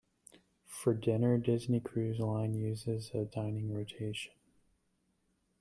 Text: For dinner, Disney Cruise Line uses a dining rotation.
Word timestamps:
For 0.65 0.95
dinner, 0.95 1.37
Disney 1.37 1.79
Cruise 1.79 2.17
Line 2.17 2.55
uses 2.55 3.11
a 3.13 3.25
dining 3.25 3.71
rotation. 3.71 4.31